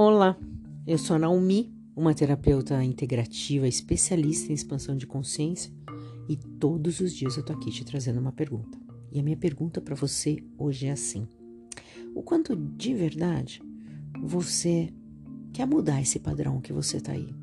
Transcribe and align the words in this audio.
Olá, 0.00 0.38
eu 0.86 0.96
sou 0.96 1.16
a 1.16 1.18
Naomi, 1.18 1.74
uma 1.96 2.14
terapeuta 2.14 2.84
integrativa 2.84 3.66
especialista 3.66 4.52
em 4.52 4.54
expansão 4.54 4.96
de 4.96 5.08
consciência 5.08 5.72
e 6.28 6.36
todos 6.36 7.00
os 7.00 7.12
dias 7.12 7.36
eu 7.36 7.44
tô 7.44 7.52
aqui 7.52 7.72
te 7.72 7.84
trazendo 7.84 8.20
uma 8.20 8.30
pergunta. 8.30 8.78
E 9.10 9.18
a 9.18 9.22
minha 9.24 9.36
pergunta 9.36 9.80
para 9.80 9.96
você 9.96 10.38
hoje 10.56 10.86
é 10.86 10.92
assim: 10.92 11.26
o 12.14 12.22
quanto 12.22 12.54
de 12.54 12.94
verdade 12.94 13.60
você 14.22 14.88
quer 15.52 15.66
mudar 15.66 16.00
esse 16.00 16.20
padrão 16.20 16.60
que 16.60 16.72
você 16.72 17.00
tá 17.00 17.10
aí? 17.10 17.34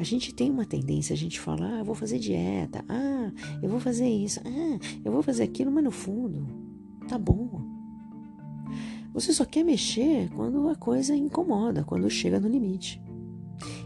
A 0.00 0.02
gente 0.02 0.34
tem 0.34 0.50
uma 0.50 0.66
tendência, 0.66 1.14
a 1.14 1.16
gente 1.16 1.38
fala, 1.38 1.76
ah, 1.76 1.78
eu 1.78 1.84
vou 1.84 1.94
fazer 1.94 2.18
dieta, 2.18 2.84
ah, 2.88 3.30
eu 3.62 3.68
vou 3.68 3.78
fazer 3.78 4.08
isso, 4.08 4.40
ah, 4.44 5.00
eu 5.04 5.12
vou 5.12 5.22
fazer 5.22 5.44
aquilo, 5.44 5.70
mas 5.70 5.84
no 5.84 5.92
fundo, 5.92 6.44
tá 7.08 7.16
bom. 7.16 7.59
Você 9.12 9.32
só 9.32 9.44
quer 9.44 9.64
mexer 9.64 10.30
quando 10.30 10.68
a 10.68 10.76
coisa 10.76 11.14
incomoda, 11.14 11.84
quando 11.84 12.08
chega 12.08 12.38
no 12.38 12.48
limite. 12.48 13.02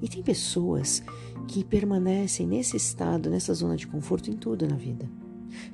E 0.00 0.08
tem 0.08 0.22
pessoas 0.22 1.02
que 1.48 1.64
permanecem 1.64 2.46
nesse 2.46 2.76
estado, 2.76 3.28
nessa 3.28 3.52
zona 3.52 3.76
de 3.76 3.86
conforto 3.86 4.30
em 4.30 4.36
tudo 4.36 4.66
na 4.66 4.76
vida. 4.76 5.10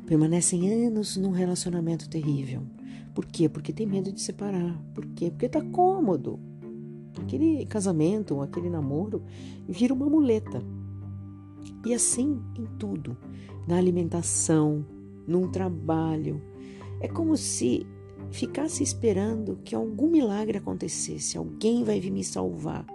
Permanecem 0.06 0.86
anos 0.86 1.16
num 1.16 1.30
relacionamento 1.30 2.08
terrível. 2.08 2.62
Por 3.14 3.26
quê? 3.26 3.48
Porque 3.48 3.72
tem 3.72 3.86
medo 3.86 4.10
de 4.10 4.20
separar. 4.20 4.80
Por 4.94 5.06
quê? 5.06 5.30
Porque 5.30 5.48
tá 5.48 5.62
cômodo 5.62 6.40
aquele 7.20 7.64
casamento, 7.66 8.40
aquele 8.40 8.68
namoro, 8.68 9.22
vira 9.68 9.94
uma 9.94 10.08
muleta. 10.08 10.62
E 11.84 11.94
assim 11.94 12.40
em 12.56 12.66
tudo, 12.78 13.16
na 13.66 13.76
alimentação, 13.76 14.84
num 15.26 15.48
trabalho. 15.50 16.40
É 17.00 17.08
como 17.08 17.36
se 17.36 17.86
ficasse 18.30 18.82
esperando 18.82 19.58
que 19.64 19.74
algum 19.74 20.08
milagre 20.08 20.58
acontecesse, 20.58 21.36
alguém 21.36 21.84
vai 21.84 22.00
vir 22.00 22.10
me 22.10 22.24
salvar. 22.24 22.86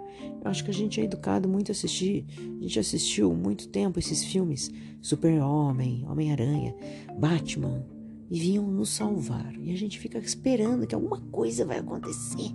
Eu 0.42 0.50
acho 0.50 0.64
que 0.64 0.70
a 0.70 0.74
gente 0.74 1.00
é 1.00 1.04
educado 1.04 1.48
muito 1.48 1.70
a 1.70 1.72
assistir, 1.72 2.24
a 2.38 2.62
gente 2.62 2.78
assistiu 2.78 3.34
muito 3.34 3.68
tempo 3.68 3.98
esses 3.98 4.24
filmes, 4.24 4.70
Super-Homem, 5.00 6.04
Homem-Aranha, 6.08 6.74
Batman, 7.18 7.84
e 8.30 8.38
vinham 8.38 8.70
nos 8.70 8.90
salvar. 8.90 9.54
E 9.60 9.72
a 9.72 9.76
gente 9.76 9.98
fica 9.98 10.18
esperando 10.18 10.86
que 10.86 10.94
alguma 10.94 11.20
coisa 11.32 11.64
vai 11.64 11.78
acontecer 11.78 12.52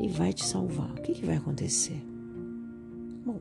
e 0.00 0.08
vai 0.08 0.32
te 0.32 0.44
salvar. 0.44 0.90
O 0.92 1.02
que, 1.02 1.12
que 1.12 1.26
vai 1.26 1.36
acontecer? 1.36 2.02
Bom, 3.24 3.38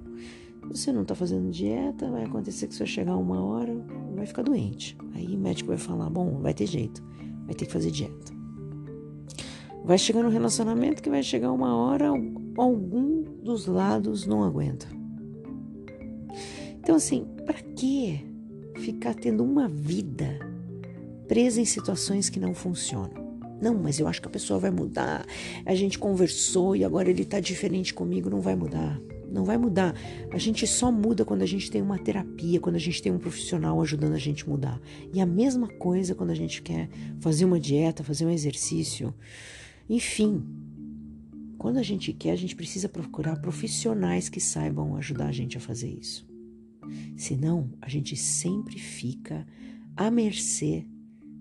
você 0.67 0.91
não 0.91 1.03
está 1.03 1.16
fazendo 1.16 1.49
dieta, 1.51 2.11
vai 2.11 2.25
acontecer 2.25 2.67
que 2.67 2.73
você 2.73 2.79
vai 2.79 2.88
chegar 2.88 3.16
uma 3.16 3.41
hora, 3.41 3.73
vai 4.16 4.25
ficar 4.25 4.43
doente. 4.43 4.97
Aí 5.13 5.35
o 5.35 5.39
médico 5.39 5.69
vai 5.69 5.77
falar: 5.77 6.09
bom, 6.09 6.39
vai 6.41 6.53
ter 6.53 6.67
jeito, 6.67 7.01
vai 7.45 7.55
ter 7.55 7.66
que 7.66 7.71
fazer 7.71 7.91
dieta. 7.91 8.33
Vai 9.83 9.97
chegar 9.97 10.23
no 10.23 10.29
relacionamento 10.29 11.01
que 11.01 11.09
vai 11.09 11.21
chegar 11.21 11.51
uma 11.51 11.75
hora, 11.75 12.07
algum 12.57 13.23
dos 13.43 13.67
lados 13.67 14.25
não 14.25 14.43
aguenta. 14.43 14.87
Então, 16.79 16.95
assim, 16.95 17.25
para 17.45 17.61
que 17.61 18.25
ficar 18.77 19.13
tendo 19.13 19.43
uma 19.43 19.67
vida 19.67 20.39
presa 21.27 21.59
em 21.61 21.65
situações 21.65 22.29
que 22.29 22.39
não 22.39 22.53
funcionam? 22.53 23.23
Não, 23.61 23.75
mas 23.75 23.99
eu 23.99 24.07
acho 24.07 24.21
que 24.21 24.27
a 24.27 24.31
pessoa 24.31 24.59
vai 24.59 24.71
mudar. 24.71 25.25
A 25.65 25.73
gente 25.73 25.97
conversou 25.97 26.75
e 26.75 26.83
agora 26.83 27.09
ele 27.09 27.23
tá 27.23 27.39
diferente 27.39 27.93
comigo. 27.93 28.29
Não 28.29 28.41
vai 28.41 28.55
mudar. 28.55 28.99
Não 29.31 29.45
vai 29.45 29.57
mudar. 29.57 29.95
A 30.31 30.37
gente 30.37 30.67
só 30.67 30.91
muda 30.91 31.23
quando 31.23 31.41
a 31.41 31.45
gente 31.45 31.71
tem 31.71 31.81
uma 31.81 31.97
terapia, 31.97 32.59
quando 32.59 32.75
a 32.75 32.79
gente 32.79 33.01
tem 33.01 33.11
um 33.11 33.17
profissional 33.17 33.81
ajudando 33.81 34.13
a 34.13 34.19
gente 34.19 34.47
mudar. 34.47 34.81
E 35.13 35.21
a 35.21 35.25
mesma 35.25 35.67
coisa 35.67 36.13
quando 36.13 36.31
a 36.31 36.35
gente 36.35 36.61
quer 36.61 36.89
fazer 37.19 37.45
uma 37.45 37.59
dieta, 37.59 38.03
fazer 38.03 38.25
um 38.25 38.29
exercício. 38.29 39.13
Enfim, 39.94 40.44
quando 41.55 41.77
a 41.77 41.83
gente 41.83 42.11
quer, 42.13 42.31
a 42.31 42.36
gente 42.36 42.55
precisa 42.55 42.90
procurar 42.90 43.35
profissionais 43.35 44.28
que 44.28 44.40
saibam 44.40 44.95
ajudar 44.95 45.28
a 45.28 45.31
gente 45.31 45.56
a 45.56 45.59
fazer 45.59 45.88
isso. 45.88 46.28
Senão, 47.16 47.69
a 47.79 47.88
gente 47.88 48.16
sempre 48.16 48.79
fica 48.79 49.45
à 49.95 50.09
mercê 50.09 50.88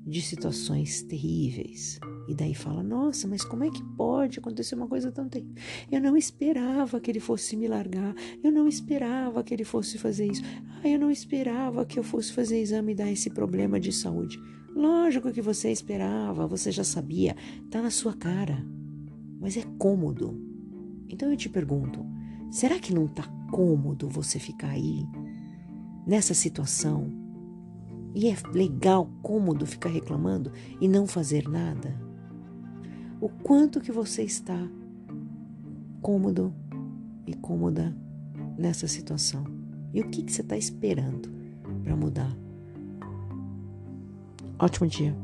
de 0.07 0.21
situações 0.21 1.03
terríveis. 1.03 1.99
E 2.29 2.35
daí 2.35 2.55
fala: 2.55 2.83
Nossa, 2.83 3.27
mas 3.27 3.45
como 3.45 3.65
é 3.65 3.71
que 3.71 3.83
pode 3.97 4.39
acontecer 4.39 4.75
uma 4.75 4.87
coisa 4.87 5.11
tão 5.11 5.29
terrível? 5.29 5.55
Eu 5.91 6.01
não 6.01 6.17
esperava 6.17 7.01
que 7.01 7.11
ele 7.11 7.21
fosse 7.21 7.57
me 7.57 7.67
largar. 7.67 8.15
Eu 8.43 8.53
não 8.53 8.69
esperava 8.69 9.43
que 9.43 9.53
ele 9.53 9.65
fosse 9.65 9.99
fazer 9.99 10.27
isso. 10.27 10.43
Ah, 10.83 10.89
eu 10.89 10.99
não 10.99 11.11
esperava 11.11 11.85
que 11.85 11.99
eu 11.99 12.03
fosse 12.03 12.33
fazer 12.33 12.61
exame 12.61 12.93
e 12.93 12.97
dar 12.97 13.11
esse 13.11 13.31
problema 13.31 13.81
de 13.81 13.93
saúde. 13.93 14.41
Lógico 14.75 15.33
que 15.33 15.43
você 15.43 15.71
esperava, 15.71 16.47
você 16.47 16.71
já 16.73 16.85
sabia, 16.85 17.37
tá 17.71 17.83
na 17.83 17.91
sua 17.91 18.15
cara. 18.15 18.65
Mas 19.41 19.57
é 19.57 19.63
cômodo. 19.79 20.41
Então 21.09 21.31
eu 21.31 21.37
te 21.37 21.49
pergunto: 21.49 22.05
será 22.51 22.79
que 22.79 22.95
não 22.95 23.07
tá 23.07 23.25
cômodo 23.51 24.09
você 24.09 24.39
ficar 24.39 24.71
aí, 24.71 25.05
nessa 26.07 26.35
situação? 26.35 27.21
E 28.15 28.29
é 28.29 28.37
legal, 28.53 29.11
cômodo 29.23 29.67
ficar 29.67 29.89
reclamando 29.89 30.53
e 30.81 30.87
não 30.87 31.07
fazer 31.07 31.49
nada? 31.49 32.12
O 33.23 33.29
quanto 33.29 33.81
que 33.81 33.93
você 33.93 34.25
está 34.25 34.69
cômodo 36.01 36.53
e 37.25 37.33
cômoda 37.33 37.97
nessa 38.59 38.89
situação? 38.89 39.45
E 39.95 40.01
o 40.01 40.09
que, 40.11 40.25
que 40.25 40.33
você 40.33 40.41
está 40.41 40.57
esperando 40.57 41.31
para 41.85 41.95
mudar? 41.95 42.37
Ótimo 44.59 44.89
dia. 44.89 45.15